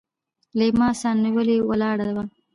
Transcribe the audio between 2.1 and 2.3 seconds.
وه.